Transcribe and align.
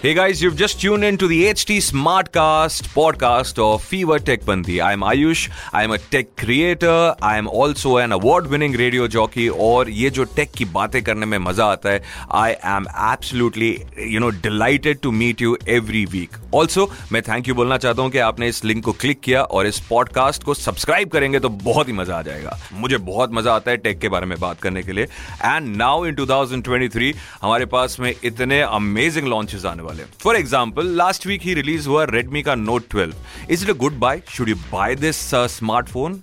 Hey 0.00 0.14
guys, 0.14 0.40
you've 0.40 0.54
just 0.54 0.80
tuned 0.80 1.02
in 1.02 1.16
to 1.18 1.26
the 1.26 1.46
HT 1.46 1.76
Smartcast 1.78 2.84
podcast 2.90 3.58
of 3.58 3.82
Fever 3.82 4.20
Tech 4.20 4.44
Bandi. 4.44 4.80
I'm 4.80 5.00
Ayush. 5.00 5.50
I'm 5.72 5.90
a 5.90 5.98
tech 5.98 6.36
creator. 6.36 7.16
I'm 7.20 7.48
also 7.48 7.96
an 7.96 8.12
award-winning 8.12 8.76
radio 8.80 9.08
jockey. 9.08 9.48
और 9.50 9.90
ये 9.90 10.10
जो 10.10 10.24
take 10.36 10.50
की 10.56 10.64
बातें 10.76 11.02
करने 11.04 11.26
में 11.26 11.36
मज़ा 11.38 11.66
आता 11.66 11.90
है 11.90 12.02
I 12.34 12.52
am 12.74 12.86
absolutely 13.12 13.70
you 14.12 14.20
know 14.20 14.28
delighted 14.42 15.00
to 15.00 15.10
meet 15.12 15.42
you 15.42 15.56
every 15.68 16.04
week 16.12 16.36
also 16.54 16.88
मैं 17.12 17.22
थैंक 17.22 17.48
यू 17.48 17.54
बोलना 17.54 17.78
चाहता 17.78 18.02
हूँ 18.02 18.10
कि 18.10 18.18
आपने 18.28 18.48
इस 18.48 18.64
लिंक 18.64 18.84
को 18.84 18.92
क्लिक 19.00 19.20
किया 19.20 19.42
और 19.42 19.66
इस 19.66 19.80
पॉडकास्ट 19.88 20.44
को 20.44 20.54
सब्सक्राइब 20.54 21.10
करेंगे 21.10 21.40
तो 21.40 21.48
बहुत 21.64 21.88
ही 21.88 21.92
मज़ा 21.94 22.16
आ 22.18 22.22
जाएगा 22.30 22.58
मुझे 22.72 22.98
बहुत 23.10 23.32
मज़ा 23.32 23.54
आता 23.54 23.70
है 23.70 23.76
टेक 23.78 23.98
के 24.00 24.08
बारे 24.08 24.26
में 24.26 24.38
बात 24.40 24.60
करने 24.62 24.82
के 24.82 24.92
लिए 24.92 25.04
एंड 25.44 25.76
नाउ 25.76 26.06
इन 26.06 26.14
2023 26.16 27.12
हमारे 27.42 27.66
पास 27.76 28.00
में 28.00 28.12
इतने 28.24 28.60
अमेजिंग 28.62 29.28
लॉन्चेस 29.28 29.64
आने 29.64 29.82
वाले 29.82 29.97
फॉर 30.20 30.36
एग्ज़ाम्पल 30.36 30.86
लास्ट 30.96 31.26
वीक 31.26 31.42
ही 31.42 31.54
रिलीज़ 31.54 31.88
हुआ 31.88 32.04
रेडमी 32.04 32.42
का 32.42 32.54
note 32.54 32.88
12 32.94 33.50
is 33.50 33.64
it 33.64 33.70
a 33.70 33.78
good 33.78 33.98
buy 33.98 34.22
should 34.30 34.48
you 34.48 34.54
buy 34.72 34.94
this 34.96 35.16
smartphone 35.34 36.22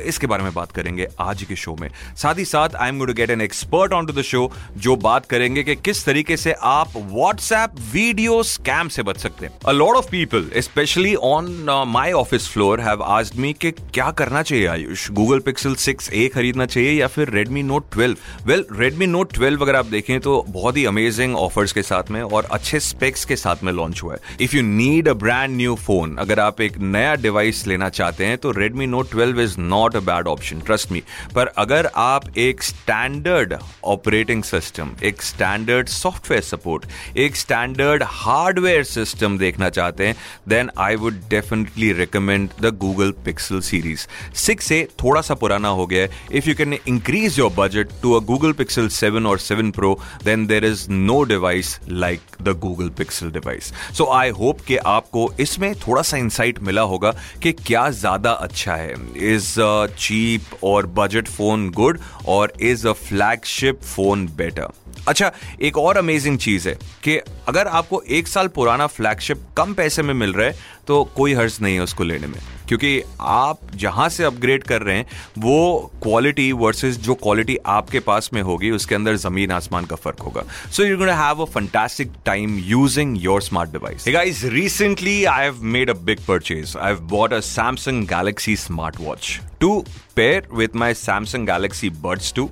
इसके 0.00 0.26
बारे 0.26 0.42
में 0.42 0.52
बात 0.54 0.72
करेंगे 0.72 1.06
आज 1.20 1.42
के 1.42 1.56
शो 1.56 1.74
में। 1.80 1.88
साथ 2.16 2.38
ही 2.38 2.44
साथ 2.44 2.74
I 2.76 2.88
am 2.88 3.04
to 3.06 3.12
get 3.14 3.30
an 3.30 3.40
expert 3.40 3.92
on 3.92 4.06
to 4.06 4.12
the 4.12 4.22
show 4.22 4.50
जो 4.76 4.96
बात 4.96 5.26
करेंगे 5.26 5.62
कि 5.62 5.74
किस 5.76 6.04
तरीके 6.04 6.36
से 6.36 6.52
आप 6.52 6.96
व्हाट्सएप 6.96 7.74
वीडियो 7.92 8.42
स्कैम 8.42 8.88
से 8.88 9.02
बच 9.02 9.18
सकते 9.18 9.46
हैं। 9.46 9.58
A 9.66 9.72
lot 9.72 9.96
of 9.96 10.10
people 10.10 10.50
specially 10.56 11.14
on 11.14 11.66
my 11.88 12.12
office 12.12 12.48
floor 12.48 12.80
have 12.80 13.02
asked 13.02 13.38
me 13.40 13.52
कि 13.52 13.70
क्या 13.70 14.10
करना 14.10 14.42
चाहिए 14.42 14.66
आयुष? 14.66 15.10
गूगल 15.10 15.38
पिक्सल 15.40 15.74
6a 15.76 16.28
खरीदना 16.34 16.66
चाहिए 16.66 16.92
या 16.92 17.06
फिर 17.06 17.30
Redmi 17.30 17.64
Note 17.70 17.96
12 17.96 18.16
well 18.46 18.64
Redmi 18.80 19.08
Note 19.14 19.38
12 19.38 19.62
अगर 19.62 19.76
आप 19.76 19.86
देखें 19.86 20.18
तो 20.20 20.44
बहुत 20.48 20.76
ही 20.76 20.84
अमेजिंग 20.84 21.36
ऑफर्स 21.36 21.72
के 21.72 21.82
साथ 21.82 22.10
में 22.10 22.22
और 22.22 22.48
अच्छे 22.50 22.80
स्पेक्स 22.90 23.24
के 23.24 23.36
साथ 23.36 23.64
में 23.64 23.72
लॉन्च 23.72 24.02
हुआ 24.02 24.14
है। 24.14 24.36
If 24.40 24.56
you 24.56 24.62
need 24.62 25.08
a 25.08 25.12
brand 25.22 25.56
new 25.56 25.74
phone 25.86 26.16
अगर 26.20 26.40
आप 26.40 26.60
एक 26.60 26.78
नया 26.78 27.14
डिवाइस 27.22 27.66
लेना 27.66 27.88
चाहते 27.90 28.26
हैं 28.26 28.38
तो 28.38 28.50
Redmi 28.52 28.86
note 28.86 29.10
twelve 29.10 29.40
is 29.40 29.58
not 29.60 29.96
a 29.96 30.00
bad 30.10 30.26
option 30.28 30.60
trust 30.66 30.92
me 30.92 31.02
पर 31.34 31.46
अगर 31.58 31.90
आप 31.96 32.38
एक 32.38 32.62
स्टैंडर्ड 32.62 33.54
ऑपरेटिंग 33.94 34.42
सिस्टम 34.44 34.90
एक 35.04 35.22
स्टैंडर्ड 35.22 35.88
सॉफ्टवेयर 35.88 36.42
सपोर्ट 36.42 37.16
एक 37.18 37.36
स्टैंडर्ड 37.36 38.02
हार्डवेयर 38.06 38.84
सिस्टम 38.84 39.38
देखना 39.38 39.68
चाहते 39.70 40.06
हैं 40.06 40.16
then 40.48 40.70
I 40.78 40.96
would 40.96 41.20
definitely 41.30 41.92
recommend 41.92 42.48
the 42.62 42.74
Google 42.78 43.10
Pixel 43.24 43.60
series 43.68 44.06
six 44.38 44.70
A 44.72 44.82
थोड़ा 45.02 45.20
सा 45.20 45.34
पुराना 45.34 45.68
हो 45.78 45.86
गया 45.86 46.02
है। 46.02 46.10
If 46.38 46.48
you 46.48 46.54
can 46.54 46.72
increase 46.74 47.38
your 47.38 47.52
budget 47.58 47.88
to 48.02 48.12
a 48.12 48.20
Google 48.26 48.52
Pixel 48.60 48.88
seven 48.98 49.26
और 49.26 49.38
seven 49.38 49.70
pro 49.70 49.98
then 50.24 50.46
there 50.46 50.64
is 50.64 50.88
no 50.90 51.22
device 51.24 51.78
like 51.88 52.20
the 52.42 52.56
Google 52.60 52.79
Pixel 52.88 53.30
device 53.30 53.72
so 53.98 54.04
I 54.12 54.30
hope 54.30 54.60
कि 54.60 54.76
आपको 54.76 55.32
इसमें 55.40 55.74
थोड़ा 55.74 56.02
सा 56.02 56.16
इंसाइट 56.16 56.58
मिला 56.58 56.82
होगा 56.82 57.14
कि 57.42 57.52
क्या 57.52 57.88
ज़्यादा 57.90 58.30
अच्छा 58.30 58.74
है। 58.74 58.94
इज़ 59.34 59.60
अ 59.60 59.86
चीप 59.86 60.64
और 60.64 60.86
बजट 60.86 61.28
फ़ोन 61.28 61.70
गुड 61.70 62.00
और 62.28 62.52
is 62.60 62.88
a 62.88 62.92
flagship 62.92 63.80
phone 63.82 64.26
better 64.26 64.68
अच्छा 65.08 65.32
एक 65.62 65.78
और 65.78 65.96
अमेजिंग 65.96 66.38
चीज़ 66.38 66.68
है 66.68 66.74
कि 67.04 67.16
अगर 67.48 67.66
आपको 67.66 68.02
एक 68.02 68.28
साल 68.28 68.48
पुराना 68.48 68.86
फ्लैगशिप 68.86 69.46
कम 69.56 69.74
पैसे 69.74 70.02
में 70.02 70.14
मिल 70.14 70.32
रहा 70.32 70.46
है 70.46 70.54
तो 70.86 71.04
कोई 71.16 71.34
हर्ज 71.34 71.58
नहीं 71.62 71.74
है 71.74 71.80
उसको 71.80 72.04
लेने 72.04 72.26
में। 72.26 72.38
क्योंकि 72.70 73.02
आप 73.20 73.60
जहाँ 73.74 74.08
से 74.08 74.24
अपग्रेड 74.24 74.62
कर 74.62 74.82
रहे 74.82 74.96
हैं, 74.96 75.06
वो 75.38 75.92
क्वालिटी 76.02 76.50
वर्सेस 76.52 76.96
जो 76.96 77.14
क्वालिटी 77.14 77.56
आपके 77.66 78.00
पास 78.00 78.30
में 78.34 78.40
होगी, 78.42 78.70
उसके 78.70 78.94
अंदर 78.94 79.16
ज़मीन 79.16 79.50
आसमान 79.50 79.84
का 79.84 79.96
फ़र्क 79.96 80.20
होगा। 80.20 80.44
So 80.72 80.84
you 80.84 80.98
gonna 80.98 81.14
have 81.14 81.42
a 81.42 81.44
fantastic 81.44 82.12
time 82.26 82.58
using 82.58 83.16
your 83.22 83.42
smart 83.42 83.70
device 83.70 84.04
guys 84.08 84.44
recently 84.44 85.24
I 85.24 85.44
have 85.44 85.62
made 85.76 85.90
a 85.90 85.94
big 86.04 86.24
purchase 86.28 86.76
I 86.80 86.92
have 86.92 87.00
bought 87.10 87.32
a 87.32 87.40
Samsung 87.40 88.06
Galaxy 88.08 88.56
smart 88.56 89.00
watch 89.00 89.40
to 89.60 89.84
pair 90.18 90.40
with 90.60 90.74
my 90.82 90.88
Samsung 91.00 91.44
Galaxy 91.50 91.90
Buds 92.04 92.32
2 92.38 92.44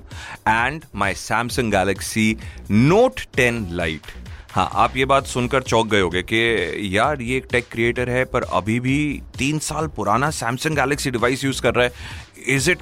and 0.53 0.87
my 1.03 1.11
Samsung 1.25 1.71
Galaxy 1.75 2.27
Note 2.69 3.25
10 3.37 3.61
Lite. 3.81 4.28
हाँ 4.51 4.69
आप 4.73 4.95
ये 4.97 5.05
बात 5.05 5.25
सुनकर 5.25 5.63
चौक 5.63 5.87
गए 5.87 5.99
होगे 5.99 6.21
कि 6.23 6.97
यार, 6.97 7.21
ये 7.21 7.37
एक 7.37 7.47
टेक 7.51 7.65
क्रिएटर 7.71 8.09
है, 8.09 8.23
पर 8.25 8.43
अभी 8.43 8.79
भी 8.79 9.21
तीन 9.37 9.59
साल 9.59 9.87
पुराना 9.87 10.29
सैमसंग 10.29 10.75
गैलेक्सी 10.75 11.11
डिवाइस 11.11 11.43
यूज़ 11.43 11.61
कर 11.61 11.75
रहा 11.75 11.85
है। 11.85 12.55
इज़ 12.55 12.71
इट 12.71 12.79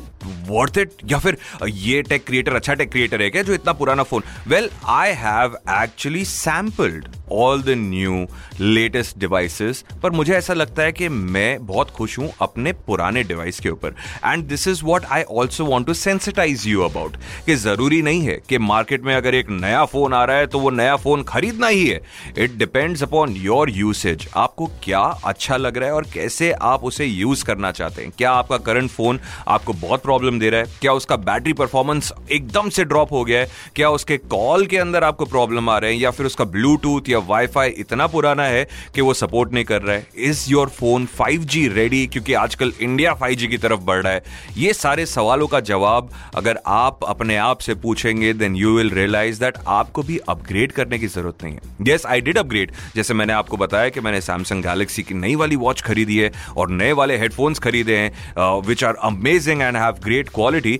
वर्थ 0.49 0.77
इट 0.77 0.91
या 1.11 1.17
फिर 1.17 1.38
ये 1.65 2.01
टेक 2.01 2.25
क्रिएटर 2.25 2.55
अच्छा 2.55 2.73
टेक 2.73 2.91
क्रिएटर 2.91 3.21
है 3.21 3.29
क्या 3.29 3.43
जो 3.43 3.53
इतना 3.53 3.73
पुराना 3.73 4.03
phone 4.03 4.23
well 4.47 4.69
I 4.85 5.13
have 5.15 5.57
actually 5.81 6.25
sampled 6.25 7.07
all 7.31 7.61
the 7.61 7.69
new 7.69 8.25
latest 8.59 9.17
devices 9.19 9.83
पर 10.03 10.11
मुझे 10.11 10.33
ऐसा 10.33 10.53
लगता 10.53 10.83
है 10.83 10.91
कि 10.91 11.09
मैं 11.09 11.65
बहुत 11.65 11.89
खुश 11.89 12.17
हूँ 12.19 12.31
अपने 12.41 12.73
पुराने 12.88 13.23
डिवाइस 13.23 13.59
के 13.59 13.69
ऊपर। 13.69 13.95
And 14.25 14.43
this 14.47 14.67
is 14.67 14.83
what 14.83 15.05
I 15.05 15.23
also 15.23 15.65
want 15.65 15.88
to 15.88 15.93
sensitize 15.93 16.67
you 16.67 16.81
about 16.81 17.17
कि 17.45 17.55
ज़रूरी 17.55 18.01
नहीं 18.01 18.21
है 18.21 18.39
कि 18.49 18.57
मार्केट 18.57 19.03
में 19.03 19.13
अगर 19.15 19.35
एक 19.35 19.49
नया 19.49 19.83
फ़ोन 19.85 20.13
आ 20.13 20.23
रहा 20.23 20.38
है 20.38 20.47
तो 20.47 20.59
वो 20.59 20.69
नया 20.69 20.95
फ़ोन 20.95 21.23
खरीदना 21.23 21.67
ही 21.67 21.88
है। 21.88 22.01
It 22.38 22.55
depends 22.55 23.03
upon 23.03 23.35
your 23.35 23.69
usage 23.69 24.27
आपको 24.35 24.65
क्या 24.83 24.99
अच्छा 24.99 25.57
लग 25.57 25.77
रहा 25.77 25.89
है 25.89 25.95
और 25.95 26.05
कैसे 26.13 26.51
आप 26.51 26.83
उसे 26.83 27.05
यूज़ 27.05 27.44
करना 27.45 27.71
चाहते 27.71 28.01
हैं? 28.01 28.11
क्या 28.17 28.31
आपका 28.31 28.57
करंट 28.57 28.89
फ़ोन 28.89 29.19
आपको 29.47 29.73
बहुत 29.73 30.01
प्रॉब्लम 30.01 30.16
दे 30.39 30.50
रहा 30.50 30.61
है? 30.61 30.67
क्या 30.81 30.94
उसका 30.94 31.16
बैटरी 31.16 31.53
परफॉर्मेंस 31.53 32.11
एकदम 32.31 32.69
से 32.69 32.83
ड्रॉप 32.83 33.11
हो 33.11 33.23
गया 33.25 33.39
है? 33.39 33.50
क्या 33.75 33.89
उसके 33.89 34.17
कॉल 34.17 34.66
के 34.66 34.78
अंदर 34.78 35.03
आपको 35.03 35.25
प्रॉब्लम 35.25 35.69
आ 35.69 35.78
रहे 35.78 35.94
हैं? 35.94 36.00
या 36.00 36.11
फिर 36.11 36.25
उसका 36.25 36.45
ब्लूटूथ 36.45 37.09
या 37.09 37.19
वाईफाई 37.28 37.69
इतना 37.69 38.07
पुराना 38.07 38.44
है 38.44 38.67
कि 38.95 39.01
वो 39.01 39.13
सपोर्ट 39.13 39.53
नहीं 39.53 39.66
कर 39.66 39.81
रहा 39.81 39.95
है? 39.95 40.07
Is 40.17 40.45
your 40.50 40.69
phone 40.69 41.07
5G 41.22 41.67
ready 41.69 42.06
क्योंकि 42.07 42.33
आजकल 42.33 42.73
इंडिया 42.81 43.13
5G 43.19 43.47
की 43.47 43.57
तरफ़ 43.57 43.79
बढ़ 43.81 44.01
रहा 44.03 44.13
है। 44.13 44.23
ये 44.57 44.73
सारे 44.73 45.06
सवालों 45.06 45.47
का 45.47 45.59
जवाब 45.59 46.09
अगर 46.35 46.59
आप 46.67 47.00
अपने 47.03 47.38
आप 47.38 47.59
से 47.59 47.75
पूछेंगे 47.75 48.33
then 48.33 48.56
you 48.56 48.75
will 48.77 48.89
realize 48.89 49.39
that 49.39 49.57
आपको 49.67 50.03
भी 50.03 50.17
अपग्रेड 50.29 50.72
करने 50.72 51.00
की 51.00 51.07
ज़रूरत 51.07 51.44
नहीं 51.44 51.56
है। 51.56 51.94
यस 51.94 52.06
आई 52.06 52.22
डिड 52.22 52.38
अपग्रेड 52.38 52.72
जैसे 52.95 53.13
मैंने 53.13 53.33
आपको 53.33 53.57
बताया 53.57 53.89
कि 53.89 54.00
मैंने 54.00 54.22
सैमसंग 54.22 54.63
गैलेक्सी 54.63 55.03
की 55.03 55.13
नई 55.13 55.35
वाली 55.35 55.56
वॉच 55.56 55.81
खरीदी 55.81 56.17
है 56.17 56.31
और 56.57 56.69
नए 56.72 56.91
वाले 56.91 57.17
हेडफोन्स 57.17 57.59
खरीदे 57.59 57.97
हैं 57.97 58.61
which 58.67 58.83
are 58.83 58.95
amazing 59.03 59.61
and 59.61 59.77
have 59.77 59.97
quality 60.30 60.80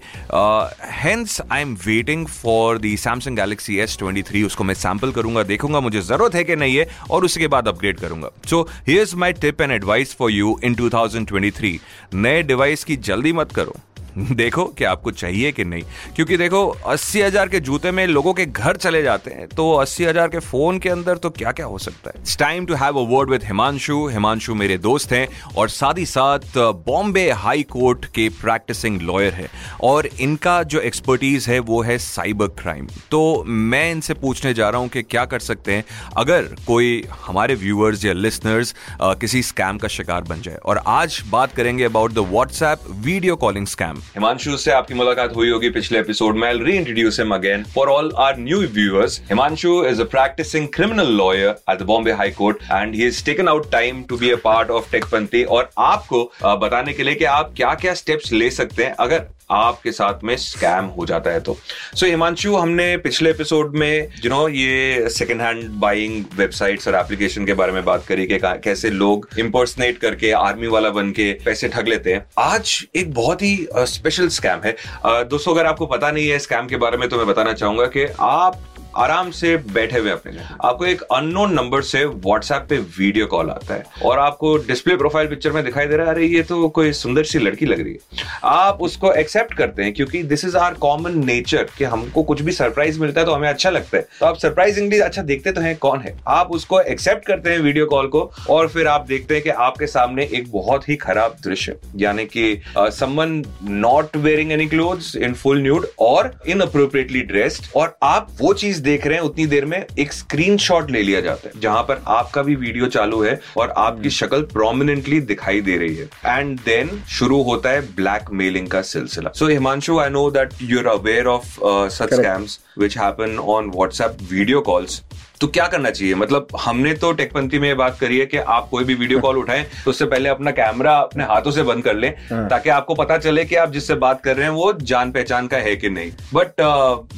hence 0.96 1.40
I 1.42 1.62
am 1.62 1.74
waiting 1.86 2.26
for 2.28 2.78
the 2.78 2.96
Samsung 2.98 3.38
Galaxy 3.38 3.78
S 3.80 3.98
twenty 4.00 4.22
three 4.24 4.44
उसको 4.44 4.64
मैं 4.64 4.74
सैंपल 4.76 5.12
करूँगा, 5.12 5.44
देखूँगा 5.44 5.80
मुझे 5.80 6.02
ज़रूरत 6.02 6.36
है 6.36 6.44
कि 6.44 6.56
नहीं 6.56 6.76
है, 6.76 6.88
और 7.12 7.26
उसके 7.26 7.48
बाद 7.48 7.68
अपग्रेड 7.68 8.00
करूँगा। 8.00 8.30
So 8.48 8.62
here's 8.88 9.16
my 9.16 9.34
tip 9.36 9.62
and 9.62 9.72
advice 9.72 10.16
for 10.16 10.32
you 10.32 10.60
in 10.64 10.76
2023 10.76 11.80
नए 12.16 12.42
डिवाइस 12.44 12.84
की 12.84 12.96
जल्दी 12.98 13.34
मत 13.34 13.52
करो। 13.52 13.76
देखो 14.18 14.64
कि 14.68 14.84
आपको 14.86 15.12
चाहिए 15.14 15.52
कि 15.52 15.64
नहीं। 15.66 15.84
क्योंकि 16.16 16.38
देखो, 16.38 16.68
अस्सी 16.68 17.22
हज़ार 17.22 17.48
के 17.48 17.60
जूते 17.60 17.92
में 17.92 18.06
लोगों 18.08 18.34
के 18.34 18.46
घर 18.46 18.78
चले 18.78 19.02
जाते 19.04 19.32
हैं 19.32 19.48
तो 19.50 19.72
अस्सी 19.74 20.06
हज़ार 20.06 20.28
के 20.28 20.40
फ़ोन 20.42 20.80
के 20.80 20.90
अंदर 20.90 21.18
तो 21.18 21.30
क्या 21.32 21.52
क्या 21.52 21.66
हो 21.66 21.78
सकता 21.80 22.10
है? 22.10 22.22
It's 22.22 22.38
time 22.38 22.66
to 22.66 22.76
have 22.76 22.98
a 22.98 23.06
word 23.10 23.30
with 23.30 23.44
Himanshu 23.46 24.06
Himanshu 24.10 24.56
मेरे 24.56 24.78
दोस्त 24.80 25.12
हैं, 25.14 25.28
और 25.58 25.70
साथ 25.70 25.98
ही 25.98 26.06
साथ 26.08 26.58
बॉम्बे 26.88 27.30
हाई 27.34 27.64
कोर्ट 27.66 28.06
के 28.16 28.28
प्रैक्टिसिंग 28.38 29.02
लॉयर 29.02 29.34
है, 29.34 29.48
और 29.84 30.08
इनका 30.20 30.62
जो 30.66 30.80
एक्सपर्टीज 30.82 31.48
है, 31.50 31.60
वो 31.62 31.82
है 31.82 31.98
साइबर 32.00 32.48
क्राइम 32.60 32.88
तो 33.12 33.44
मैं 33.46 33.92
इनसे 33.92 34.14
पूछने 34.16 34.54
जा 34.54 34.70
रहा 34.70 34.82
हूँ 34.82 34.90
कि 34.90 35.04
क्या 35.04 35.26
कर 35.26 35.40
सकते 35.42 35.74
हैं, 35.74 35.84
अगर 36.18 36.50
कोई 36.68 37.04
हमारे 37.26 37.56
व्यूअर्स 37.58 38.06
या 38.06 38.14
लिसनर्स 38.16 38.74
किसी 39.02 39.44
स्कैम 39.44 39.78
का 39.78 39.88
शिकार 39.90 40.22
बन 40.24 40.42
जाए। 40.42 40.56
और 40.56 40.82
आज 40.88 41.22
बात 41.30 41.56
करेंगे 41.56 41.84
about 41.86 42.14
the 42.14 42.28
WhatsApp 42.30 42.90
video 43.06 43.36
calling 43.38 43.68
scam 43.68 44.02
Himanshu 44.08 44.58
से 44.58 44.72
आपकी 44.72 44.94
मुलाकात 44.94 45.36
हुई 45.36 45.50
होगी 45.50 45.70
पिछले 45.70 46.00
एपिसोड 46.00 46.36
में। 46.36 46.48
I 46.48 46.58
reintroduce 46.60 47.20
him 47.20 47.34
again 47.36 47.64
for 47.76 47.88
all 47.90 48.12
our 48.18 48.38
new 48.40 48.60
viewers 48.74 49.20
Himanshu 49.30 49.84
is 49.86 50.02
a 50.02 50.06
practising 50.12 50.68
criminal 50.76 51.12
lawyer 51.18 51.56
at 51.70 51.78
the 51.80 51.84
Bombay 51.86 52.12
high 52.14 52.32
court 52.32 52.64
and 52.64 52.96
he 52.96 53.06
is 53.08 53.24
taken 53.26 53.48
out 53.48 53.72
time 53.72 54.04
to 54.10 54.18
be 54.18 54.32
a 54.32 54.36
part 54.44 54.70
of 54.70 54.92
Techpanthi 54.92 55.44
और 55.44 55.70
आपको 55.78 56.24
बताने 56.62 56.94
के 56.94 57.04
लिए 57.04 57.16
कि 57.16 57.26
आप 57.32 57.54
क्या 57.58 57.74
क्या 57.76 57.94
steps 57.94 58.32
ले 58.34 58.50
सकते 58.52 58.84
हैं। 58.84 58.96
अगर 59.00 59.26
आपके 59.50 59.92
साथ 59.92 60.24
में 60.24 60.36
स्कैम 60.38 60.86
हो 60.86 61.06
जाता 61.06 61.32
है 61.32 61.40
तो। 61.40 61.58
सो 61.96 62.06
so, 62.06 62.12
हिमांशु 62.12 62.56
हमने 62.56 62.98
पिछले 62.98 63.30
एपिसोड 63.30 63.76
में 63.76 64.08
यू 64.26 64.30
नो 64.30 64.48
ये 64.48 65.10
सेकेंड 65.10 65.42
हैंड 65.42 65.70
बाइंग 65.70 66.26
वेबसाइट्स 66.36 66.88
और 66.88 66.96
एप्लीकेशन 66.96 67.46
के 67.46 67.54
बारे 67.54 67.72
में 67.72 67.86
बात 67.86 68.06
करी 68.06 68.28
कि 68.28 68.40
कैसे 68.44 68.90
लोग 68.90 69.30
इम्पर्सनेट 69.40 69.98
करके 69.98 70.32
आर्मी 70.32 70.68
वाला 70.68 70.90
बन 70.90 71.12
के 71.12 71.32
पैसे 71.46 71.68
ठग 71.68 71.88
लेते 71.88 72.14
हैं। 72.14 72.26
आज 72.40 72.88
एक 72.96 73.14
बहुत 73.14 73.42
ही 73.42 73.68
स्पेशल 73.74 74.28
स्कैम 74.28 74.62
है। 74.66 74.76
दोस्तों 75.06 75.54
अगर 75.54 75.66
आपको 75.66 75.86
पता 75.86 76.12
नहीं 76.12 76.30
है 76.30 76.40
स्कैम 76.40 76.68
के 76.68 76.78
बारे 76.78 76.98
में 76.98 77.10
तो 77.10 77.18
मैं 77.18 77.28
बताना 77.28 77.54
चाहूँगा 77.54 77.86
कि 77.86 78.06
आप 78.20 78.60
आराम 78.98 79.30
से 79.32 79.56
बैठे 79.74 80.00
हुए 80.00 80.12
अपने 80.12 80.38
आपको 80.66 80.86
एक 80.86 81.02
अननोन 81.14 81.54
नंबर 81.54 81.82
से 81.84 82.04
व्हाट्सएप 82.06 82.66
पे 82.70 82.78
वीडियो 82.98 83.26
कॉल 83.28 83.50
आता 83.50 83.74
है 83.74 83.84
और 84.06 84.20
आपको 84.20 84.56
डिस्प्ले 84.68 84.96
प्रोफ़ाइल 84.98 85.28
पिक्चर 85.28 85.52
में 85.52 85.64
दिखाई 85.64 85.86
दे 85.86 85.98
रहा 85.98 86.08
है, 86.08 86.14
अरे, 86.14 86.26
ये 86.26 86.44
तो 86.44 86.68
कोई 86.70 86.92
सुंदर 86.94 87.24
सी 87.24 87.40
लड़की 87.40 87.66
लग 87.66 87.82
रही 87.82 87.94
है। 87.94 88.26
आप 88.46 88.82
उसको 88.82 89.12
एक्सेप्ट 89.14 89.54
करते 89.54 89.84
हैं 89.84 89.94
क्योंकि 89.94 90.24
this 90.24 90.46
is 90.46 90.58
our 90.58 90.74
common 90.82 91.18
nature 91.26 91.68
कि 91.78 91.84
हमको 91.86 92.24
कुछ 92.24 92.42
भी 92.42 92.52
सरप्राइज़ 92.52 93.00
मिलता 93.00 93.22
है 93.22 93.26
तो 93.26 93.34
हमें 93.34 93.48
अच्छा 93.50 93.70
लगता 93.70 93.98
है। 93.98 94.06
तो 94.20 94.26
आप 94.26 94.38
सरप्राइजिंगली 94.38 95.00
अच्छा 95.00 95.22
देखते 95.24 95.52
तो 95.52 95.62
हैं 95.62 95.76
कौन 95.78 96.00
है? 96.00 96.16
आप 96.28 96.52
उसको 96.52 96.82
एक्सेप्ट 96.82 97.26
करते 97.26 97.52
हैं 97.52 97.60
वीडियो 97.60 97.86
कॉल 97.86 98.08
को 98.08 98.22
और 98.50 98.68
फिर 98.68 98.88
आप 98.88 99.06
देखते 99.08 99.34
हैं 99.34 99.44
कि 99.44 99.50
आपके 99.50 99.88
सामने 99.88 100.24
एक 100.34 100.52
बहुत 100.52 100.90
ही 100.90 100.96
खराब 100.98 101.36
दृश्य, 101.44 101.76
यानी 101.98 102.26
कि 102.28 102.62
someone 102.78 103.44
not 103.64 104.18
wearing 104.18 104.52
any 104.52 104.68
clothes 104.68 105.16
in 105.16 105.34
full 105.34 105.62
nude 105.62 105.88
और 106.00 106.34
इन 106.48 106.60
अप्रोप्रिएटली 106.62 107.22
ड्रेस्ड 107.24 107.66
और 107.76 107.98
आप 108.04 108.28
वो 108.40 108.54
चीज़ 108.56 108.82
देख 108.88 109.08
रहे 109.08 109.18
हैं 109.18 109.24
उतनी 109.26 109.46
देर 109.48 109.66
में 109.66 109.78
एक 110.00 110.14
स्क्रीनशॉट 110.14 110.92
ले 110.92 111.02
लिया 111.04 111.22
जाता 111.22 111.48
है 111.48 111.62
जहाँ 111.62 111.84
पर 111.84 112.02
आपका 112.08 112.44
भी 112.44 112.56
वीडियो 112.58 112.88
चालू 112.90 113.22
है 113.24 113.40
और 113.58 113.74
आपकी 113.78 114.10
शक्ल 114.12 114.42
प्रोमिनेंटली 114.54 115.20
दिखाई 115.32 115.62
दे 115.62 115.78
रही 115.78 115.96
है। 115.96 116.10
एंड 116.28 116.60
देन 116.66 116.90
शुरू 117.10 117.42
होता 117.44 117.70
है 117.70 117.82
ब्लैक 117.96 118.32
मेलिंग 118.34 118.68
का 118.68 118.82
सिलसिला। 118.84 119.32
So 119.36 119.48
Himanshu 119.48 120.00
I 120.00 120.10
know 120.10 120.30
that 120.32 120.54
you 120.62 120.80
are 120.80 120.88
aware 120.90 121.28
of 121.28 121.58
such 121.94 122.14
scams 122.14 122.60
which 122.80 122.98
happen 122.98 123.38
on 123.50 123.72
WhatsApp 123.76 124.18
video 124.32 124.62
calls 124.62 125.02
तो 125.42 125.48
क्या 125.48 125.66
करना 125.68 125.90
चाहिए 125.90 126.14
मतलब 126.16 126.48
हमने 126.60 126.94
तो 127.02 127.12
टेकपंथी 127.14 127.60
में 127.60 127.76
बात 127.78 127.98
करी 128.00 128.18
है 128.20 128.26
कि 128.26 128.38
आप 128.54 128.68
कोई 128.70 128.84
भी 128.84 128.94
वीडियो 128.96 129.20
कॉल 129.20 129.38
उठाएँ 129.38 129.64
तो 129.84 129.90
उससे 129.92 130.06
पहले 130.06 130.30
अपना 130.30 130.52
कैमरा 130.52 130.96
अपने 131.00 131.24
हाथों 131.24 131.52
से 131.52 131.64
बंद 131.64 131.84
कर 131.84 131.96
लें 131.96 132.10
हाँ। 132.32 132.48
ताकि 132.50 132.70
आपको 132.70 132.96
पता 132.96 133.18
चले 133.18 133.44
कि 133.46 133.56
आप 133.56 133.72
जिससे 133.72 133.96
बात 134.06 134.22
कर 134.24 134.36
रहे 134.36 134.46
हैं 134.46 134.54
वो 134.54 134.72
जान 134.84 135.12
पहचान 135.12 135.48
का 135.48 135.58
है 135.68 135.76
कि 135.76 135.90
नहीं 135.90 136.12
बट 136.34 136.62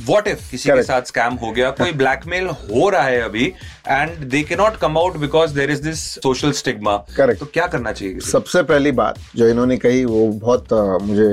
वॉट 0.08 0.28
इफ़ 0.28 0.50
किसी 0.52 0.70
के 0.70 0.84
साथ 0.84 1.02
स्कैम 1.08 1.34
हो 1.44 1.52
गया 1.52 1.70
कोई 1.80 1.92
ब्लैकमेल 2.02 2.48
हो 2.48 2.90
रहा 2.90 3.04
है 3.04 3.22
अभी 3.22 3.46
एंड 3.88 4.18
दे 4.32 4.42
के 4.44 4.56
not 4.56 4.76
come 4.78 4.98
out 4.98 5.16
because 5.18 5.54
there 5.56 5.72
is 5.72 5.82
this 5.84 6.00
social 6.24 6.52
stigma 6.54 6.98
Correct. 7.20 7.40
तो 7.40 7.46
क्या 7.54 7.68
करना 7.68 7.92
चाहिए 7.92 8.20
सबसे 8.32 8.64
पहली 8.64 8.92
बात 9.00 9.20
जो 9.36 9.48
इन्होंने 9.50 9.78
कही 9.78 10.04
वो 10.06 10.28
बहुत 10.42 10.74
अ, 10.74 10.98
मुझे 11.02 11.30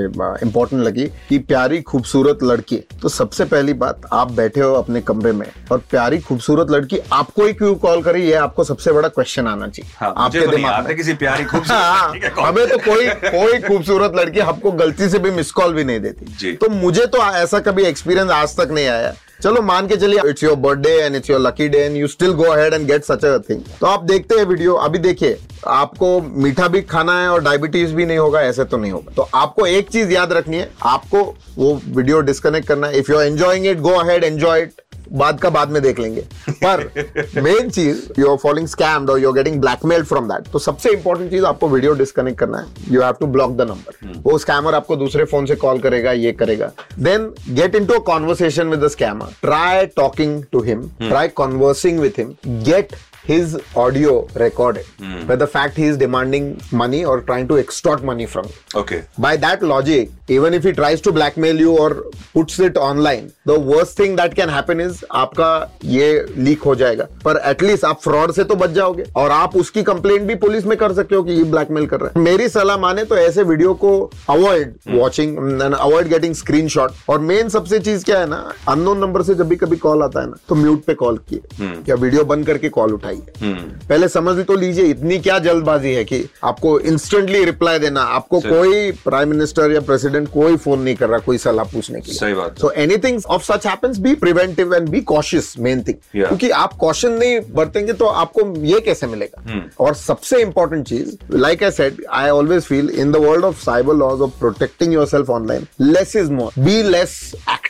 इंपॉर्टेंट 0.47 0.81
लगी 0.83 1.05
कि 1.29 1.37
प्यारी 1.51 1.81
खूबसूरत 1.91 2.43
लड़की 2.43 2.77
तो 3.01 3.09
सबसे 3.09 3.45
पहली 3.53 3.73
बात 3.83 4.09
आप 4.13 4.31
बैठे 4.31 4.61
हो 4.61 4.73
अपने 4.75 5.01
कमरे 5.11 5.31
में 5.33 5.45
और 5.71 5.83
प्यारी 5.91 6.19
खूबसूरत 6.29 6.71
लड़की 6.77 6.99
आपको 7.13 7.45
ही 7.45 7.53
क्यों 7.53 7.73
कॉल 7.77 8.01
करी 8.03 8.25
ये 8.25 8.33
आपको 8.37 8.63
सबसे 8.63 8.91
बड़ा 8.91 9.09
क्वेश्चन 9.09 9.47
आना 9.47 9.67
चाहिए। 9.67 9.91
हाँ, 9.99 10.13
मुझे 10.19 10.41
तो 10.41 10.51
नहीं 10.51 10.65
आता 10.65 10.93
किसी 10.93 11.13
प्यारी 11.15 11.45
खूबसूरत 11.51 12.33
हाँ। 12.33 12.47
हमें 12.47 12.67
तो 12.67 12.77
कोई 12.79 13.07
कोई 13.29 13.59
खूबसूरत 13.61 14.15
लड़की 14.15 14.39
हमको 14.41 14.71
गलती 14.73 15.09
से 15.09 15.19
भी 15.19 15.31
मिस 15.31 15.51
कॉल 15.51 15.73
भी 15.73 15.83
नहीं 15.83 15.99
देती। 15.99 16.53
तो 16.55 16.69
मुझे 16.71 17.05
तो 17.05 17.23
ऐसा 17.35 17.59
कभी 17.61 17.83
एक्सपीरियंस 17.85 18.31
आज 18.31 18.57
तक 18.57 18.71
नहीं 18.71 18.87
आया। 18.87 19.13
चलो 19.43 19.61
मान 19.61 19.87
के 19.87 19.95
चलिए 19.95 20.21
it's 20.29 20.43
your 20.43 20.55
birthday 20.57 20.91
and 21.01 21.15
it's 21.15 21.29
your 21.29 21.39
lucky 21.39 21.67
day 21.69 21.79
and 21.79 21.95
you 21.97 22.07
still 22.07 22.31
go 22.33 22.43
ahead 22.43 22.73
and 22.73 22.87
get 22.87 23.03
such 23.03 23.25
a 23.25 23.37
thing 23.49 23.61
तो 23.81 23.87
आप 23.87 24.03
देखते 24.03 24.35
हैं 24.35 24.45
वीडियो 24.45 24.73
अभी 24.85 24.99
देखिए 24.99 25.37
आपको 25.67 26.09
मीठा 26.43 26.67
भी 26.67 26.81
खाना 26.83 27.19
है 27.21 27.27
और 27.29 27.43
डायबिटीज़ 27.43 27.93
भी 27.95 28.05
नहीं 28.05 28.17
होगा 28.17 28.41
ऐसे 28.41 28.63
तो 28.65 28.77
नहीं 28.77 28.91
होगा। 28.91 29.13
तो 29.15 29.29
आपको 29.35 29.65
एक 29.67 29.89
चीज़ 29.89 30.11
याद 30.11 30.33
रखनी 30.33 30.57
है 30.57 30.69
आपको 30.85 31.23
वो 31.57 31.73
वीडियो 31.87 32.21
डिस्कनेक्ट 32.21 32.67
करना 32.67 32.87
है। 32.87 32.99
If 32.99 33.11
you 33.11 33.17
are 33.17 33.25
enjoying 33.25 33.65
it 33.65 33.79
go 33.79 33.93
ahead 33.99 34.23
enjoy 34.23 34.61
it 34.61 34.81
बाद 35.13 35.39
का 35.39 35.49
बाद 35.49 35.71
में 35.71 35.81
देख 35.81 35.99
लेंगे। 35.99 36.21
पर 36.63 37.41
मेन 37.41 37.69
चीज़ 37.69 38.01
यू 38.19 38.29
आर 38.31 38.37
फॉलोइंग 38.37 38.67
स्कैम्ड 38.67 39.09
और 39.09 39.19
you 39.19 39.29
are 39.29 39.35
getting 39.35 39.59
blackmail 39.61 40.03
from 40.03 40.27
that 40.29 40.51
तो 40.51 40.59
सबसे 40.59 40.91
इंपॉर्टेंट 40.91 41.29
चीज़ 41.31 41.45
आपको 41.45 41.69
वीडियो 41.69 41.93
डिस्कनेक्ट 41.95 42.39
करना 42.39 42.57
है। 42.57 42.93
You 42.93 43.01
have 43.01 43.13
to 43.19 43.27
block 43.27 43.55
the 43.57 43.67
number 43.69 44.21
वो 44.23 44.37
स्कैमर 44.37 44.75
आपको 44.75 44.95
दूसरे 44.95 45.25
फ़ोन 45.25 45.45
से 45.45 45.55
कॉल 45.57 45.79
करेगा 45.79 46.11
ये 46.13 46.31
करेगा। 46.33 46.71
Then 46.99 47.31
get 47.49 47.75
into 47.85 47.93
a 47.93 48.03
conversation 48.05 48.69
with 48.69 48.79
the 48.79 48.87
scammer 48.89 49.33
try 49.41 49.85
talking 49.97 50.43
to 50.51 50.61
him 50.63 50.87
try 50.99 51.27
conversing 51.37 51.99
with 51.99 52.19
him 52.19 52.33
get 52.63 52.95
his 53.27 53.55
audio 53.75 54.11
recorded 54.35 54.85
mm. 54.99 55.25
where 55.27 55.37
the 55.37 55.47
fact 55.47 55.75
he 55.75 55.85
is 55.85 55.97
demanding 55.97 56.45
money 56.71 57.03
or 57.05 57.21
trying 57.21 57.47
to 57.47 57.57
extort 57.57 58.03
money 58.03 58.25
from 58.25 58.45
you 58.47 58.79
okay 58.81 59.01
by 59.19 59.35
that 59.37 59.63
logic, 59.63 60.09
even 60.29 60.53
if 60.53 60.63
he 60.63 60.71
tries 60.73 61.01
to 61.01 61.11
blackmail 61.11 61.59
you 61.59 61.77
or 61.77 61.89
puts 62.33 62.59
it 62.59 62.77
online, 62.77 63.31
the 63.45 63.59
worst 63.71 63.97
thing 63.97 64.15
that 64.15 64.35
can 64.35 64.49
happen 64.49 64.79
is 64.79 65.03
आपका 65.23 65.49
ये 65.85 66.09
leak 66.37 66.61
हो 66.61 66.75
जाएगा 66.75 67.07
पर 67.25 67.41
at least 67.51 67.85
आप 67.85 68.01
fraud 68.03 68.31
से 68.31 68.43
तो 68.43 68.55
बच 68.55 68.69
जाओगे 68.71 69.03
और 69.17 69.31
आप 69.31 69.55
उसकी 69.57 69.83
कंप्लेंट 69.83 70.27
भी 70.27 70.35
पुलिस 70.45 70.65
में 70.65 70.77
कर 70.77 70.93
सकते 70.93 71.15
हो 71.15 71.23
कि 71.23 71.33
ये 71.33 71.43
ब्लैकमेल 71.55 71.85
कर 71.87 71.99
रहा 72.01 72.11
है 72.15 72.23
मेरी 72.23 72.49
सलाह 72.49 72.77
माने 72.77 73.03
तो 73.11 73.17
ऐसे 73.17 73.43
वीडियो 73.51 73.73
को 73.85 73.93
avoid 74.29 74.73
watching 74.89 75.37
avoid 75.61 76.07
getting 76.07 76.35
screenshot 76.35 76.91
और 77.09 77.19
मेन 77.31 77.49
सबसे 77.49 77.79
चीज़ 77.79 78.05
क्या 78.05 78.19
है 78.19 78.29
ना 78.29 78.43
अननोन 78.69 78.97
नंबर 78.99 79.23
से 79.23 79.35
जब 79.35 79.47
भी 79.49 79.55
कभी 79.55 79.77
कॉल 79.87 80.03
आता 80.03 80.21
है 80.21 80.29
ना 80.29 80.37
तो 80.49 80.55
म्यूट 80.55 80.83
पे 80.85 80.93
कॉल 81.03 81.17
किए 81.29 81.73
या 81.89 81.95
वीडियो 81.95 82.23
बंद 82.33 82.45
करके 82.47 82.69
कॉल 82.69 82.91
उठाइए 83.17 83.55
पहले 83.89 84.07
समझ 84.09 84.35
तो 84.45 84.55
लीजिए 84.55 84.85
इतनी 84.85 85.17
क्या 85.19 85.37
जल्दबाजी 85.39 85.93
है 85.93 86.03
कि 86.03 86.23
आपको 86.43 86.79
इंस्टेंटली 86.91 87.43
रिप्लाई 87.45 87.79
देना 87.79 88.01
आपको 88.17 88.39
कोई 88.39 88.91
प्राइम 89.03 89.29
मिनिस्टर 89.29 89.71
या 89.71 89.81
प्रेसिडेंट 89.81 90.29
कोई 90.31 90.57
फ़ोन 90.57 90.81
नहीं 90.81 90.95
कर 90.95 91.09
रहा 91.09 91.19
कोई 91.19 91.37
सलाह 91.37 91.65
पूछने 91.73 92.01
के 92.01 92.13
सही 92.13 92.33
बात। 92.33 92.59
So 92.59 92.71
anything 92.77 93.21
of 93.29 93.43
such 93.43 93.67
happens 93.67 93.97
be 93.97 94.15
preventive 94.15 94.75
and 94.75 94.89
be 94.89 95.01
cautious 95.01 95.53
main 95.59 95.83
thing 95.83 95.95
क्योंकि 96.11 96.49
आप 96.49 96.73
कॉशन 96.79 97.11
नहीं 97.13 97.39
बरतेंगे 97.53 97.93
तो 97.93 98.05
आपको 98.05 98.45
ये 98.65 98.79
कैसे 98.79 99.07
मिलेगा? 99.07 99.43
Hmm. 99.43 99.61
और 99.79 99.95
सबसे 99.95 100.41
important 100.41 100.87
cheese 100.87 101.15
like 101.37 101.63
I 101.63 101.71
said 101.71 102.03
I 102.13 102.29
always 102.29 102.63
feel 102.63 102.89
in 102.89 103.11
the 103.11 103.15
world 103.15 103.45
of 103.45 103.61
cyber 103.63 103.95
laws 103.95 104.21
of 104.21 104.39
protecting 104.39 104.93
yourself 105.07 105.29
online 105.29 105.67
less 105.81 106.15
is 106.15 106.31
more 106.31 106.51
be 106.59 106.81
less 106.83 107.19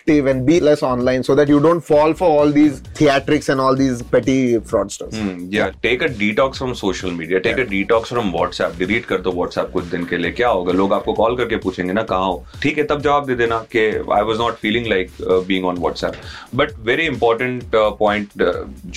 active 0.07 0.27
and 0.29 0.41
be 0.45 0.59
less 0.59 0.83
online 0.83 1.21
so 1.21 1.35
that 1.35 1.49
you 1.49 1.59
don't 1.59 1.81
fall 1.83 2.13
for 2.19 2.29
all 2.39 2.51
these 2.53 2.81
theatrics 2.99 3.49
and 3.49 3.59
all 3.59 3.77
these 3.77 4.01
petty 4.11 4.57
fraudsters 4.59 5.53
या 5.53 5.67
take 5.83 6.03
a 6.03 6.07
detox 6.19 6.57
from 6.57 6.73
social 6.81 7.11
media 7.11 7.39
take 7.47 7.59
a 7.59 7.63
detox 7.69 8.09
from 8.09 8.31
WhatsApp 8.31 8.77
delete 8.79 9.05
कर 9.05 9.21
दो 9.21 9.31
WhatsApp 9.31 9.69
कुछ 9.73 9.85
दिन 9.85 10.05
के 10.05 10.17
लिए। 10.17 10.31
क्या 10.31 10.49
होगा? 10.49 10.73
लोग 10.73 10.93
आपको 10.93 11.13
कॉल 11.13 11.35
करके 11.37 11.55
पूछेंगे 11.65 11.93
ना 11.93 12.03
कहाँ 12.03 12.25
हो? 12.25 12.43
ठीक 12.61 12.77
है 12.77 12.83
तब 12.83 13.01
जवाब 13.01 13.25
दे 13.27 13.35
देना 13.35 13.57
कि 13.71 13.85
I 13.87 14.23
was 14.23 14.37
not 14.39 14.55
feeling 14.61 14.87
like 14.87 15.11
being 15.47 15.65
on 15.65 15.77
WhatsApp 15.79 16.13
but 16.55 16.71
very 16.85 17.05
important 17.05 17.63
point 17.75 18.43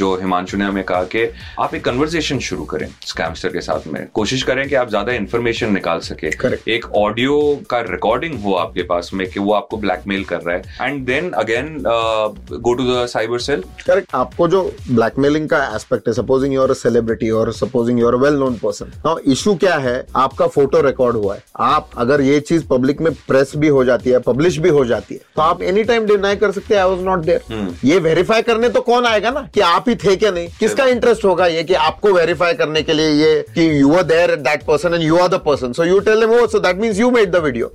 जो 0.00 0.14
हिमांशु 0.20 0.56
ने 0.56 0.64
हमें 0.64 0.82
कहा 0.84 1.02
कि 1.14 1.26
आप 1.60 1.74
एक 1.74 1.84
कन्वर्सेशन 1.84 2.38
शुरू 2.50 2.64
करें 2.74 2.86
स्कैमस्टर 3.06 3.48
के 3.48 3.60
साथ 3.60 3.86
में। 3.92 4.06
कोशिश 4.14 4.42
करें 4.42 4.66
कि 4.68 4.74
आप 4.74 4.88
ज़्यादा 4.88 5.12
इंफॉर्मेशन 5.14 5.72
निकाल 5.74 5.98
सके। 6.10 6.30
Correct. 6.32 6.68
एक 6.68 6.84
ऑडियो 6.96 7.38
का 7.70 7.80
रिकॉर्डिंग 7.90 8.40
हो 8.42 8.54
आपके 8.54 8.82
पास 8.84 9.10
में 9.14 9.26
कि 9.30 9.40
वो 9.40 9.52
आपको 9.54 9.76
ब्लैकमेल 9.76 10.24
कर 10.24 10.40
रहा 10.40 10.56
है। 10.56 10.88
And 10.88 10.99
then 11.04 11.30
again 11.38 11.76
go 11.86 12.72
to 12.74 12.84
the 12.84 13.06
cyber 13.06 13.38
cell 13.40 13.62
correct 13.86 14.14
आपको 14.14 14.48
जो 14.48 14.62
ब्लैकमेलिंग 14.90 15.48
का 15.48 15.64
एस्पेक्ट 15.76 16.08
है 16.08 16.14
सपोजिंग 16.14 16.54
यूर 16.54 16.74
सेलिब्रिटी 16.74 17.30
और 17.30 17.52
supposing 17.52 18.00
you're 18.00 18.16
well 18.16 18.34
known 18.34 18.54
person 18.56 18.92
now 19.06 19.18
issue 19.32 19.54
क्या 19.54 19.76
है? 19.76 20.06
आपका 20.16 20.46
फ़ोटो 20.46 20.80
रिकॉर्ड 20.82 21.16
हुआ 21.16 21.34
है। 21.34 21.42
आप 21.60 21.90
अगर 21.98 22.20
ये 22.20 22.40
चीज़ 22.40 22.66
पब्लिक 22.68 23.00
में 23.00 23.12
प्रेस 23.28 23.52
भी 23.56 23.68
हो 23.68 23.84
जाती 23.84 24.10
है 24.10 24.18
पब्लिश 24.26 24.58
भी 24.58 24.68
हो 24.68 24.84
जाती 24.84 25.14
है 25.14 25.20
तो 25.36 25.42
आप 25.42 25.62
एनी 25.62 25.84
टाइम 25.84 26.06
डिनाई 26.06 26.36
कर 26.36 26.52
सकते 26.52 26.74
हैं 26.74 26.82
आई 26.82 27.16
देयर 27.24 27.76
ये 27.84 27.98
वेरीफाई 28.00 28.42
करने 28.42 28.68
तो 28.68 28.80
कौन 28.80 29.06
आएगा 29.06 29.30
ना? 29.30 29.40
कि 29.54 29.60
आप 29.60 29.88
ही 29.88 29.94
थे 29.94 30.16
क्या 30.16 30.30
नहीं? 30.30 30.48
किसका 30.60 30.84
इंटरेस्ट 30.86 31.24
होगा 31.24 31.46
ये 31.46 31.62
कि 31.64 31.74
आपको 31.86 32.12
वेरीफाई 32.12 32.54
करने 32.54 32.82
के 32.82 32.92
लिए 32.92 33.10
ये 33.10 33.40
कि 33.54 33.68
you 33.80 33.94
are 33.94 34.02
there 34.02 34.34
that 34.36 34.62
person 34.62 34.94
and 34.94 35.02
you 35.02 35.18
are 35.18 35.28
the 35.28 35.40
person 35.46 35.72
so 35.72 35.84
you 35.84 35.98
tell 36.08 36.24
him 36.24 36.46
so 36.46 36.58
that 36.58 36.76
means 36.76 36.98
you 36.98 37.10
made 37.10 37.30
the 37.30 37.42
video 37.44 37.72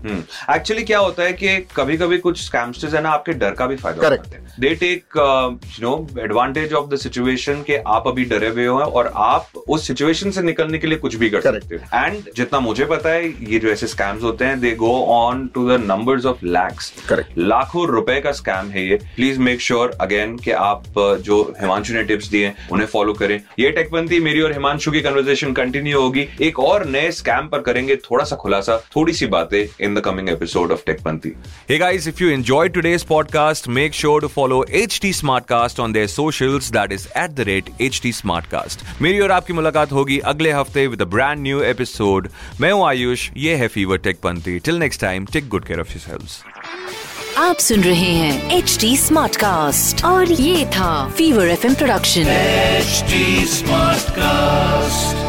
actually 0.55 0.83
क्या 0.83 0.99
होता 0.99 1.23
है 1.23 1.33
कि 1.33 1.57
कभी 1.75 1.97
कभी 1.97 2.17
कुछ 2.17 2.43
स्कैमस्टर्स 2.45 2.93
है 2.93 3.01
ना 3.01 3.14
आपके 3.15 3.33
डर 3.33 3.51
का 3.51 3.67
भी 3.67 3.75
फ़ायदा 3.75 4.01
Correct. 4.01 4.21
उठाते 4.21 4.37
हैं। 4.37 4.43
They 4.59 4.73
take 4.75 5.17
you 5.79 5.87
know 5.87 6.21
advantage 6.21 6.73
of 6.73 6.89
the 6.89 6.97
situation 6.97 7.63
के 7.67 7.77
आप 7.87 8.07
अभी 8.07 8.25
डरे 8.25 8.47
हुए 8.49 8.65
हो 8.65 8.79
और 8.79 9.11
आप 9.15 9.63
उस 9.67 9.87
सिचुएशन 9.87 10.31
से 10.31 10.41
निकलने 10.41 10.77
के 10.77 10.87
लिए 10.87 10.97
कुछ 10.97 11.15
भी 11.15 11.29
कर 11.29 11.41
सकते 11.41 11.75
हो। 11.75 12.05
एंड 12.05 12.23
जितना 12.35 12.59
मुझे 12.59 12.85
पता 12.85 13.09
है 13.09 13.27
ये 13.51 13.59
जो 13.59 13.69
ऐसे 13.69 13.87
स्कैम्स 13.87 14.23
होते 14.23 14.45
हैं 14.45 14.59
they 14.59 14.71
go 14.75 14.91
on 15.15 15.47
to 15.53 15.67
the 15.69 15.79
numbers 15.81 16.25
of 16.25 16.45
lakhs. 16.45 16.93
लाखों 17.37 17.87
रुपए 17.87 18.19
का 18.21 18.31
स्कैम 18.31 18.69
है 18.69 18.87
ये। 18.87 18.95
प्लीज़ 19.15 19.39
मेक 19.39 19.61
श्योर 19.61 19.97
अगेन 20.01 20.37
कि 20.37 20.51
आप 20.51 20.83
uh, 20.83 21.17
जो 21.17 21.41
हिमांशु 21.61 21.93
ने 21.93 22.03
टिप्स 22.03 22.27
दिए 22.27 22.53
उन्हें 22.71 22.87
फॉलो 22.87 23.13
करें। 23.13 23.39
ये 23.59 23.71
टेकपंथी 23.71 24.19
मेरी 24.19 24.41
और 24.41 24.53
हिमांशु 24.53 24.91
की 24.91 25.01
कन्वर्सेशन 25.01 25.53
कंटिन्यू 25.53 26.01
होगी। 26.01 26.27
एक 26.41 26.59
और 26.59 26.85
नए 26.87 27.11
स्कैम 27.11 27.47
पर 27.47 27.61
करेंगे 27.61 27.95
थोड़ा 28.05 28.25
सा 28.25 28.35
खुलासा 28.35 28.77
थोड़ी 28.95 29.13
सी 29.13 29.27
बातें 29.27 29.59
in 29.85 29.95
the 29.95 29.99
coming 30.05 30.29
episode 30.29 30.71
of 30.71 30.85
Techpanthi 30.85 31.33
Hey 31.69 31.77
guys, 31.81 32.07
if 32.09 32.19
you 32.21 32.29
enjoyed 32.33 32.73
today's 32.75 33.04
podcast, 33.05 33.67
make 33.69 33.93
sure 33.93 34.19
to 34.21 34.29
follow 34.29 34.63
HT 34.79 35.11
Smartcast 35.13 35.79
on 35.79 35.93
their 35.93 36.07
socials. 36.07 36.69
That 36.71 36.91
is 36.91 37.07
at 37.15 37.35
the 37.35 37.45
rate 37.45 37.71
HT 37.79 38.11
Smartcast. 38.17 38.83
मेरी 39.01 39.19
और 39.19 39.31
आपकी 39.31 39.53
मुलाकात 39.53 39.91
होगी 39.91 40.19
अगले 40.33 40.51
हफ़्ते 40.51 40.85
with 40.87 41.01
a 41.01 41.05
brand 41.15 41.41
new 41.41 41.61
episode 41.63 42.29
मैं 42.61 42.71
हूँ 42.71 42.87
आयुष 42.87 43.29
ये 43.37 43.55
है 43.55 43.67
Fever 43.75 43.97
Techpanthi 44.07 44.57
till 44.59 44.79
next 44.79 45.01
time 45.01 45.25
take 45.33 45.49
good 45.49 45.65
care 45.65 45.79
of 45.79 45.93
yourselves 45.93 46.41
आप 47.37 47.57
सुन 47.59 47.81
रहे 47.83 48.11
हैं 48.13 48.57
एच 48.57 48.77
डी 48.81 48.95
स्मार्ट 48.97 49.35
कास्ट 49.37 50.05
और 50.05 50.31
ये 50.31 50.65
था 50.77 50.93
Fever 51.17 51.47
F 51.47 51.67
production 51.75 52.33
HD 52.81 53.23
Smartcast. 53.53 55.24